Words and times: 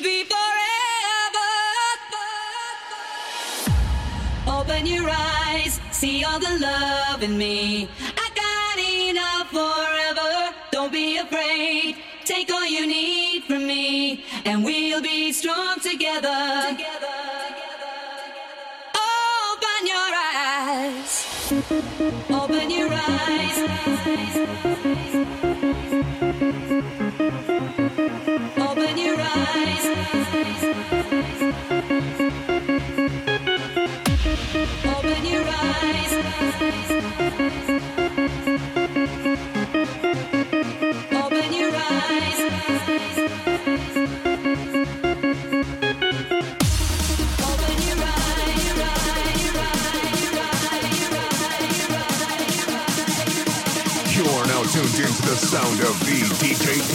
Be 0.00 0.22
forever. 0.22 1.50
Open 4.46 4.86
your 4.86 5.10
eyes, 5.10 5.80
see 5.90 6.22
all 6.22 6.38
the 6.38 6.58
love 6.60 7.24
in 7.24 7.36
me. 7.36 7.88
I 8.16 8.30
got 8.44 8.78
enough 8.78 9.48
forever. 9.50 10.54
Don't 10.70 10.92
be 10.92 11.18
afraid. 11.18 11.96
Take 12.24 12.52
all 12.52 12.64
you 12.64 12.86
need 12.86 13.42
from 13.44 13.66
me, 13.66 14.24
and 14.44 14.64
we'll 14.64 15.02
be 15.02 15.32
strong 15.32 15.80
together. 15.80 16.76
Open 19.50 19.82
your 19.84 20.14
eyes. 20.14 21.26
Open 22.30 22.70
your 22.70 22.88
eyes. 22.92 23.56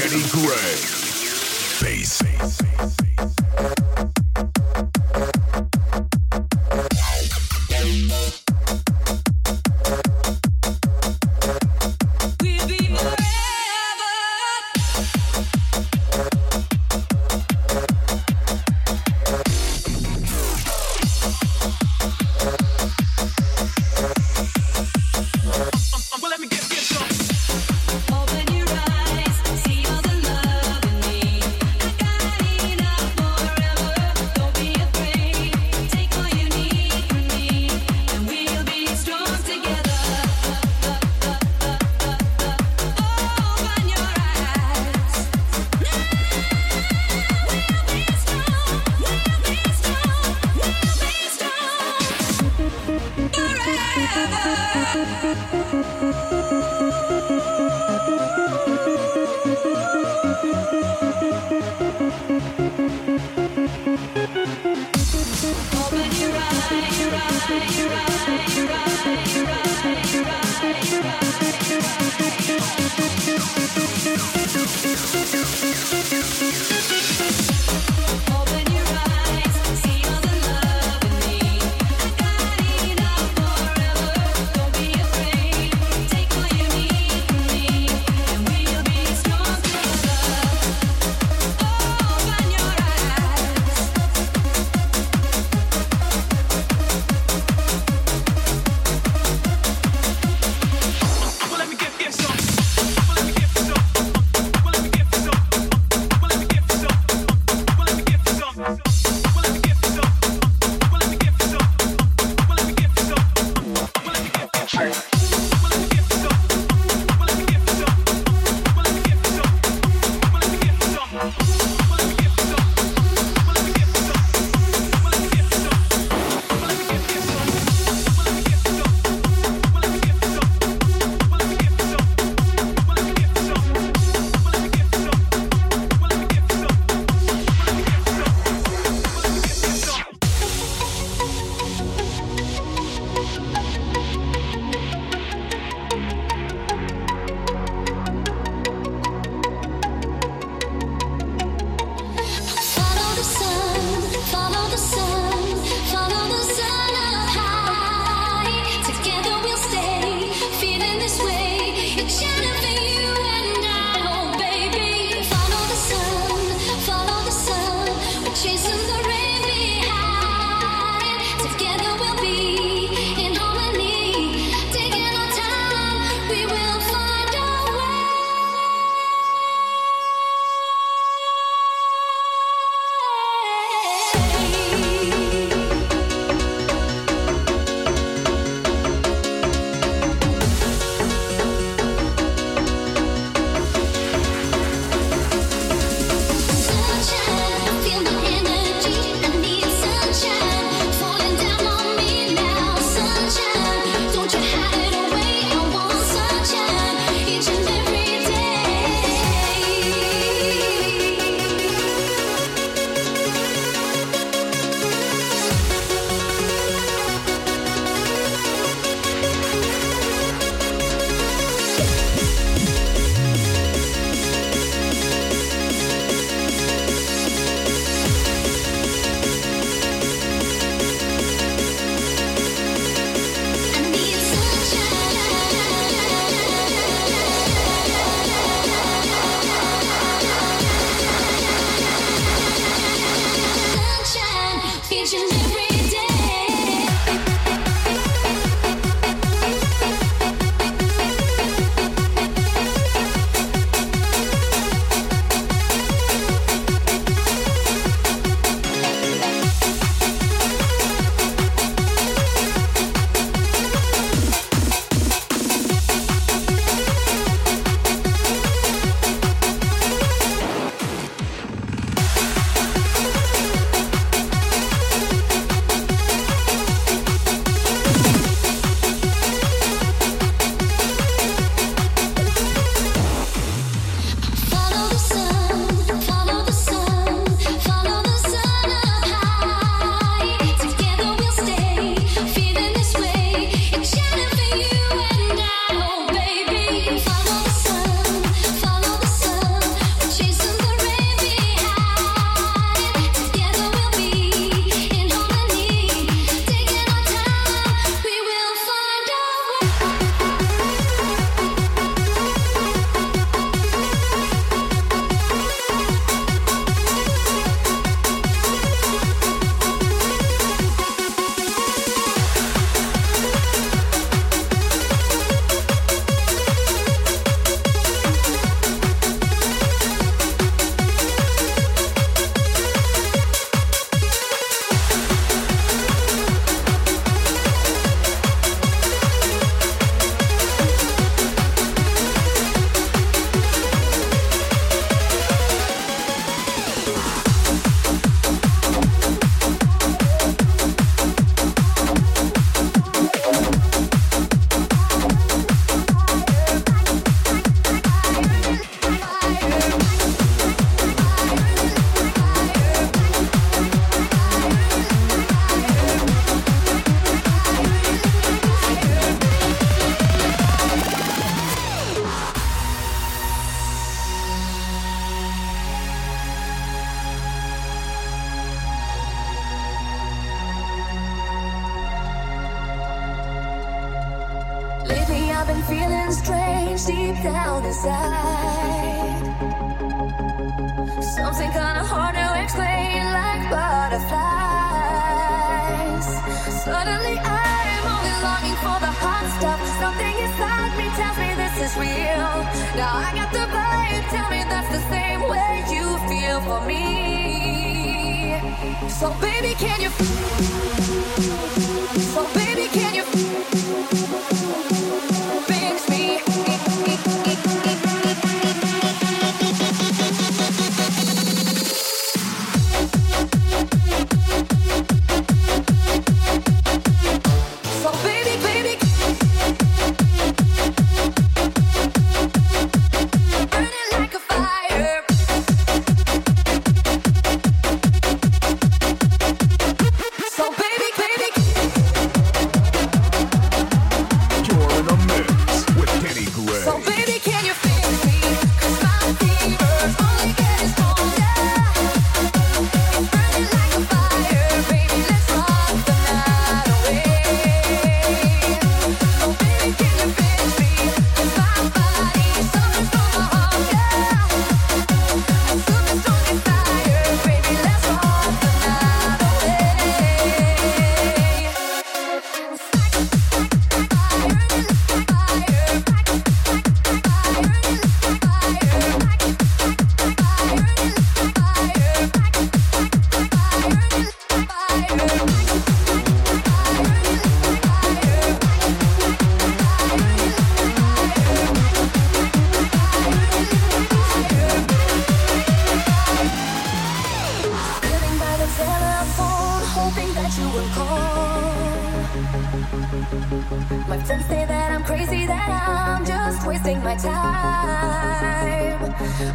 Danny 0.03 0.21
Gray. 0.31 0.75
Bass. 1.79 3.02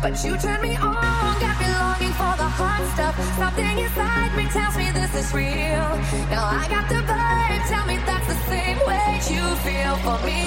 But 0.01 0.25
you 0.25 0.37
turn 0.39 0.63
me 0.63 0.77
on, 0.77 1.41
got 1.41 1.59
me 1.59 1.67
longing 1.75 2.15
for 2.15 2.35
the 2.39 2.47
hot 2.47 2.87
stuff. 2.95 3.19
Something 3.37 3.79
inside 3.79 4.37
me 4.37 4.47
tells 4.47 4.77
me 4.77 4.91
this 4.93 5.13
is 5.15 5.35
real. 5.35 5.91
Now 6.31 6.47
I 6.55 6.67
got 6.71 6.89
the 6.89 7.03
vibe, 7.03 7.69
tell 7.69 7.85
me 7.85 7.99
that's 8.07 8.27
the 8.29 8.39
same 8.47 8.79
way 8.87 9.19
you 9.27 9.43
feel 9.67 9.97
for 10.07 10.19
me. 10.25 10.39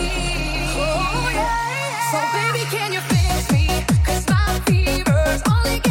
Oh, 0.79 1.29
yeah. 1.35 2.11
So 2.11 2.19
baby, 2.31 2.63
can 2.71 2.93
you 2.93 3.01
fix 3.11 3.51
me? 3.51 3.67
Cause 4.05 4.25
my 4.29 4.59
fever's 4.65 5.41
only 5.51 5.79
getting 5.79 5.90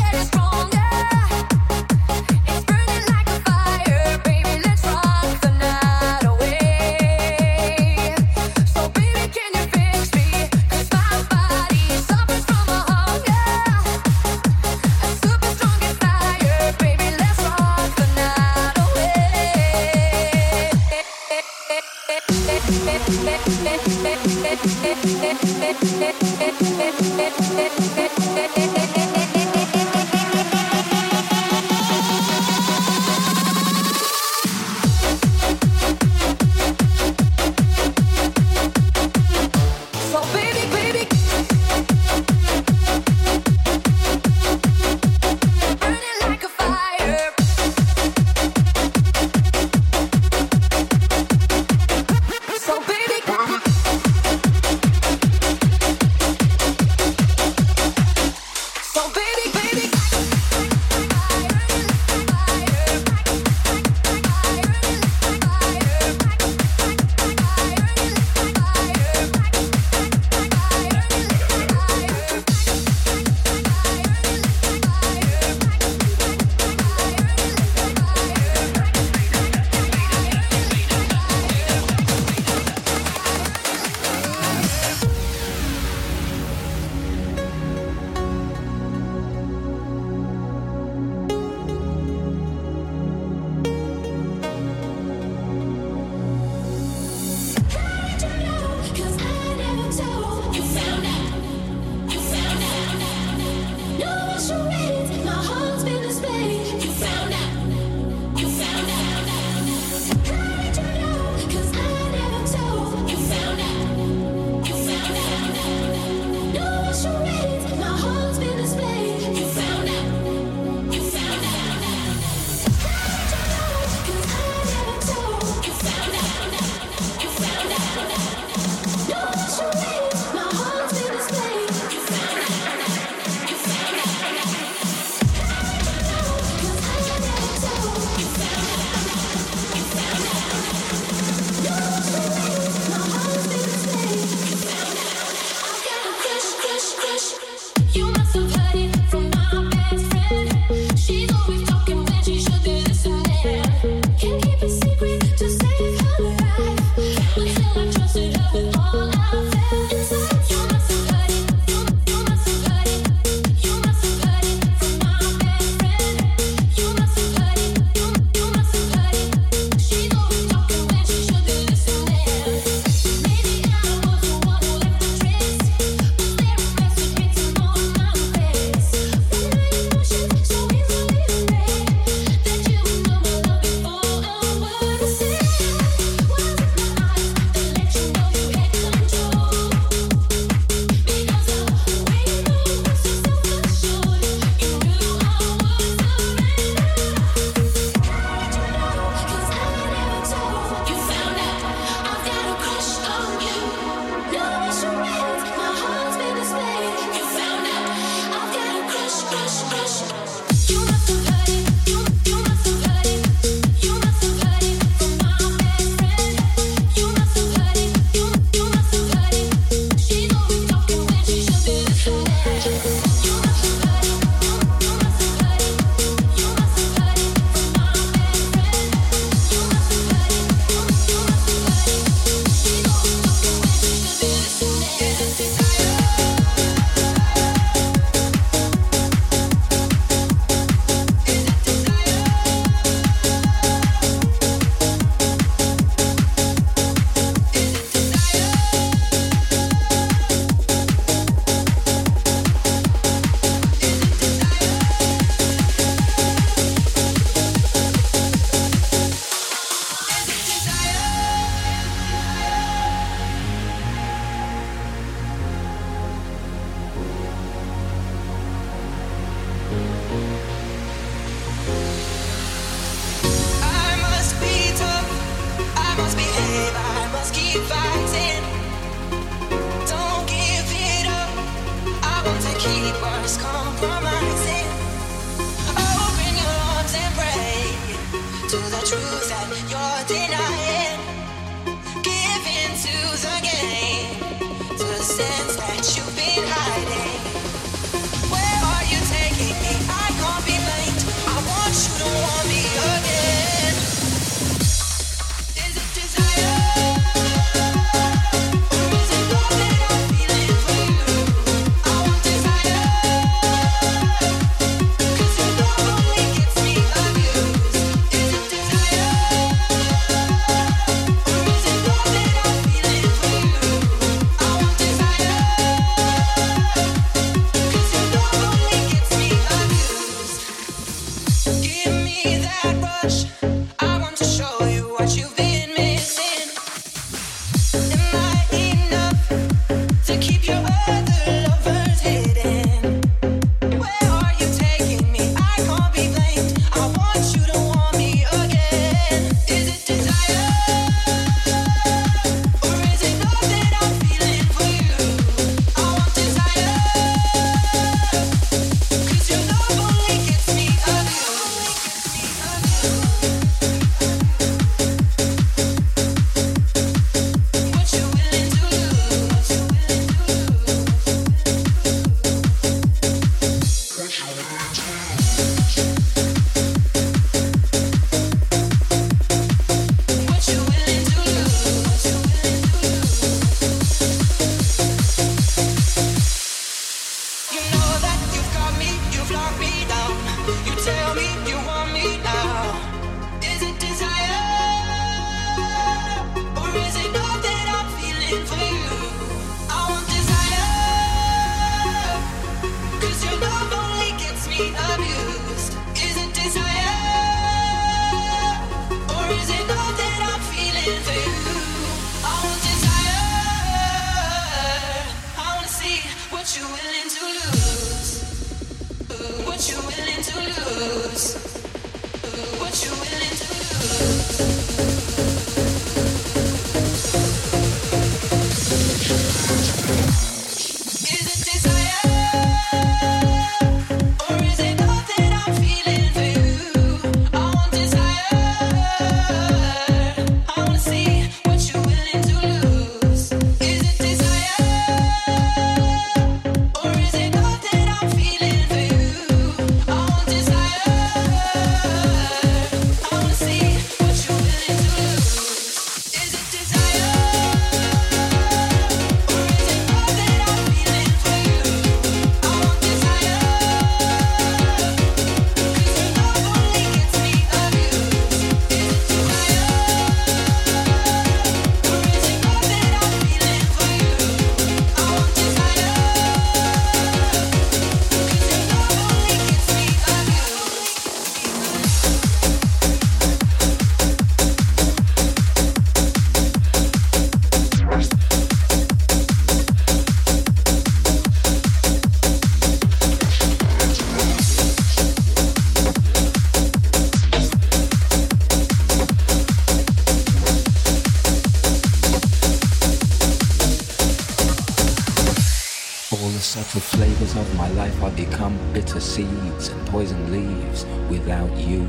seeds 509.00 509.68
and 509.68 509.88
poison 509.88 510.30
leaves 510.30 510.84
without 511.08 511.56
you. 511.56 511.88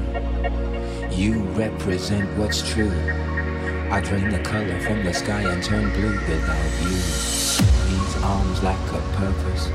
You 1.11 1.43
represent 1.53 2.29
what's 2.37 2.67
true. 2.73 2.91
I 3.91 4.01
drain 4.01 4.29
the 4.29 4.39
color 4.39 4.79
from 4.81 5.03
the 5.03 5.13
sky 5.13 5.41
and 5.41 5.61
turn 5.61 5.91
blue 5.91 6.17
without 6.29 6.71
you. 6.81 6.95
These 7.89 8.23
arms 8.23 8.63
lack 8.63 8.79
a 8.91 8.99
purpose. 9.17 9.67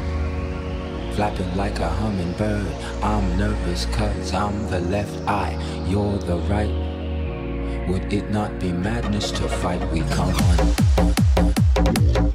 Flapping 1.14 1.57
like 1.57 1.79
a 1.79 1.88
hummingbird. 1.88 2.66
I'm 3.03 3.38
nervous 3.38 3.87
cause 3.87 4.33
I'm 4.33 4.68
the 4.70 4.81
left 4.81 5.16
eye, 5.29 5.57
you're 5.87 6.18
the 6.18 6.38
right. 6.49 6.87
Would 7.88 8.12
it 8.12 8.31
not 8.31 8.59
be 8.59 8.72
madness 8.72 9.31
to 9.33 9.49
fight? 9.49 9.81
We 9.92 10.01
come 10.01 10.35
on. 10.35 12.25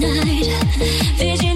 midnight. 0.00 0.46
Vision 1.18 1.49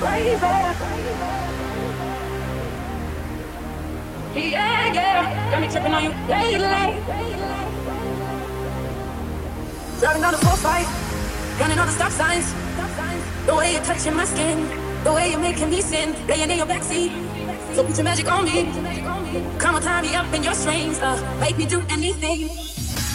crazy. 0.00 0.46
Yeah, 4.34 4.92
yeah, 4.92 5.50
got 5.50 5.60
me 5.60 5.68
tripping 5.68 5.92
on 5.92 6.04
you 6.04 6.12
daily. 6.26 7.02
Driving 9.98 10.22
down 10.22 10.32
the 10.32 10.38
4-5, 10.38 11.60
running 11.60 11.78
all 11.78 11.86
the 11.86 11.92
stop 11.92 12.12
signs. 12.12 12.54
The 13.46 13.54
way 13.54 13.72
you're 13.72 13.82
touching 13.82 14.14
my 14.14 14.24
skin, 14.24 14.68
the 15.02 15.12
way 15.12 15.30
you're 15.30 15.40
making 15.40 15.70
me 15.70 15.80
sin, 15.80 16.14
laying 16.28 16.50
in 16.50 16.58
your 16.58 16.66
backseat. 16.66 17.10
So 17.74 17.82
put 17.84 17.96
your 17.96 18.04
magic 18.04 18.30
on 18.30 18.44
me. 18.44 18.70
Come 19.58 19.74
on, 19.74 19.82
tie 19.82 20.02
me 20.02 20.14
up 20.14 20.32
in 20.32 20.42
your 20.42 20.54
strings, 20.54 21.00
make 21.40 21.56
me 21.56 21.66
do 21.66 21.82
anything. 21.90 22.48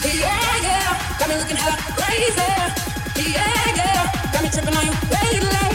Yeah, 0.04 0.56
yeah, 0.60 1.18
got 1.18 1.28
me 1.28 1.36
looking 1.36 1.56
hella 1.56 1.76
crazy. 1.96 3.32
Yeah, 3.32 3.76
yeah, 3.76 4.30
got 4.32 4.42
me 4.42 4.48
tripping 4.50 4.76
on 4.76 4.84
you 4.84 4.92
lately. 5.10 5.73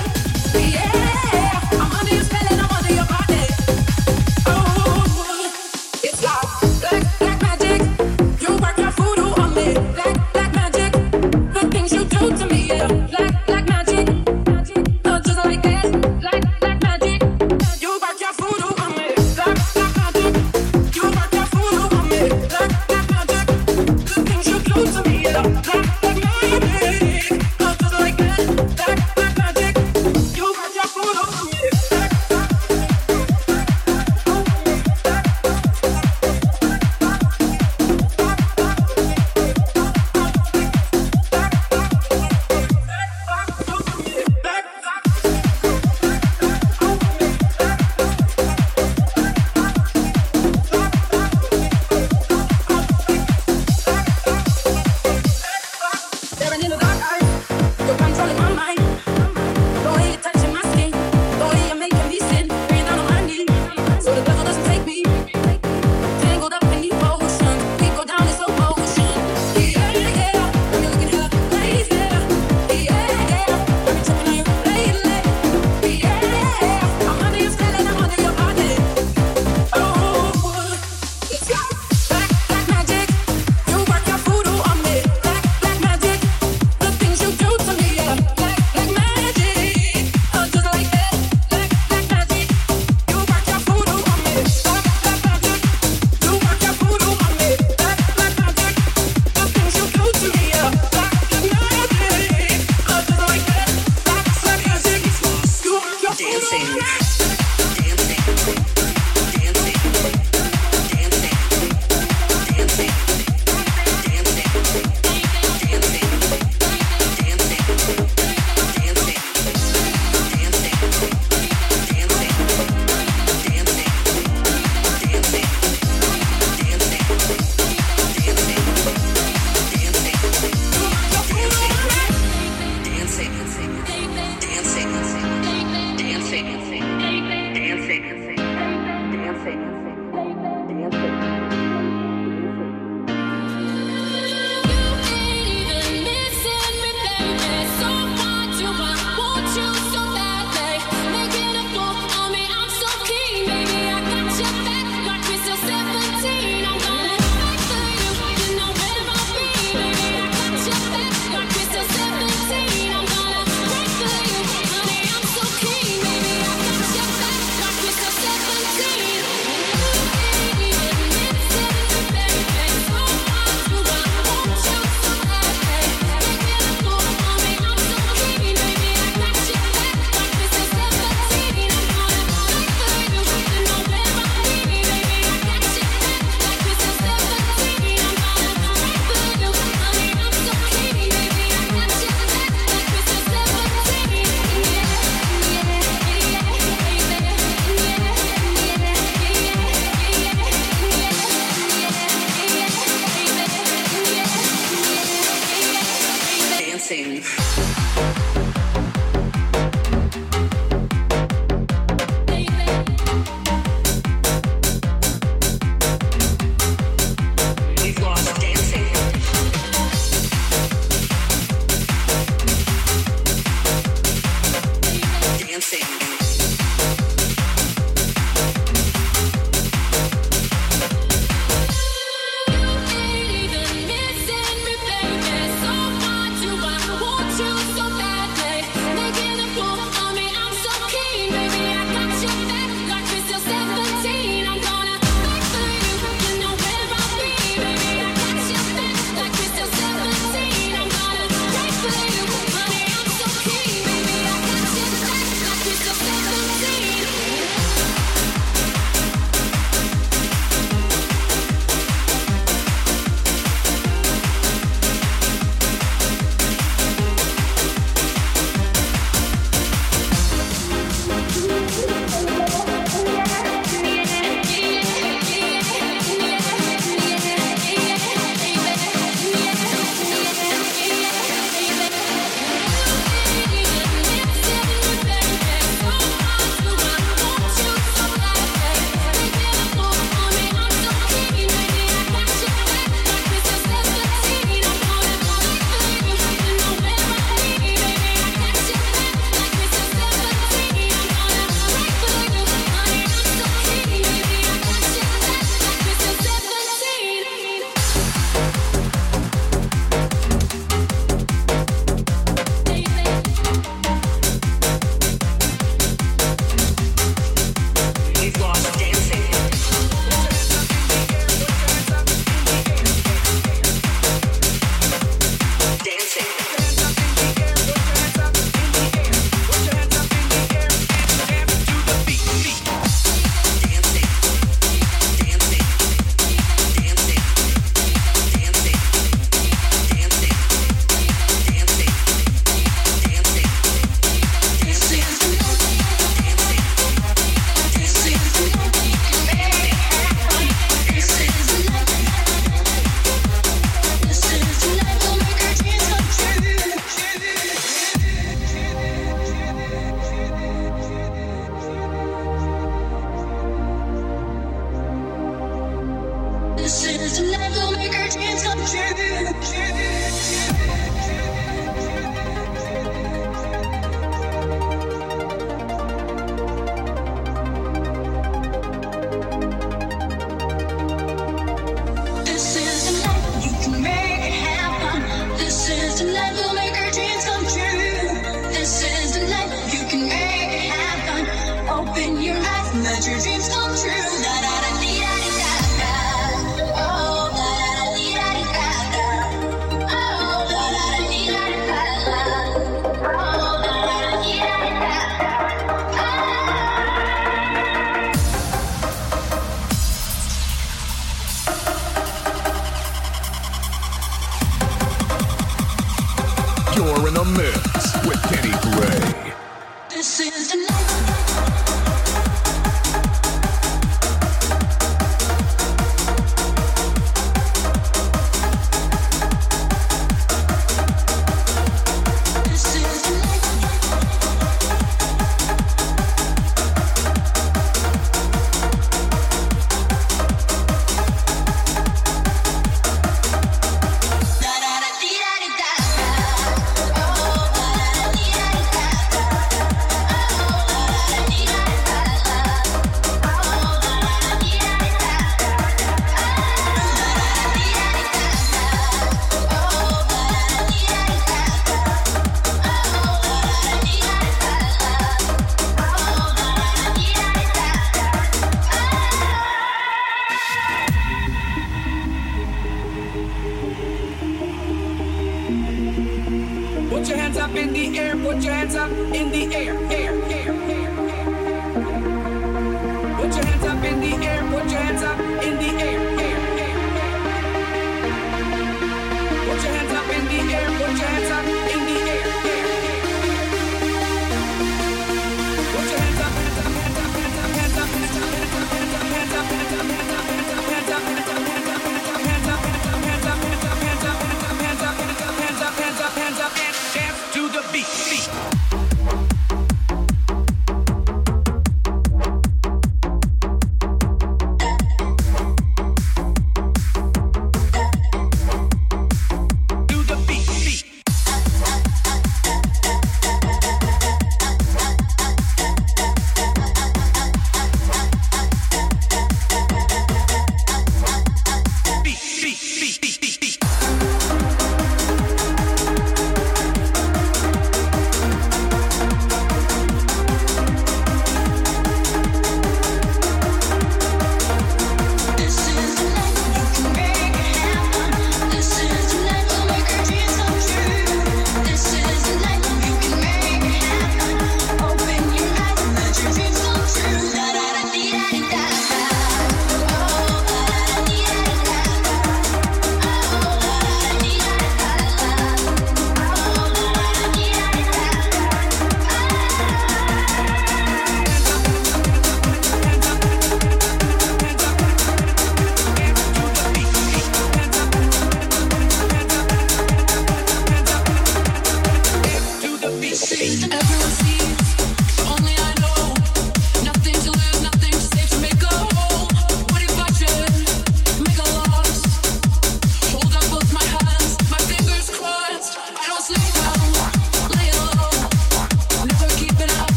Oh 386.01 386.48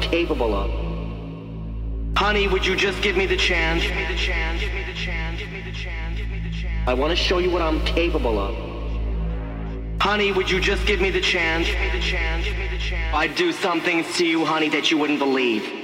capable 0.00 0.54
of. 0.54 0.70
Honey, 2.16 2.48
would 2.48 2.64
you 2.64 2.74
just 2.74 3.02
give 3.02 3.16
me 3.16 3.26
the 3.26 3.36
chance? 3.36 3.84
I 6.86 6.94
want 6.94 7.10
to 7.10 7.16
show 7.16 7.38
you 7.38 7.50
what 7.50 7.62
I'm 7.62 7.84
capable 7.84 8.38
of. 8.38 8.56
Honey, 10.00 10.32
would 10.32 10.50
you 10.50 10.60
just 10.60 10.86
give 10.86 11.00
me 11.00 11.10
the 11.10 11.20
chance? 11.20 11.68
I'd 13.12 13.34
do 13.34 13.52
some 13.52 13.80
things 13.80 14.16
to 14.16 14.26
you, 14.26 14.44
honey, 14.44 14.68
that 14.70 14.90
you 14.90 14.96
wouldn't. 14.98 15.18
Believe. 15.18 15.77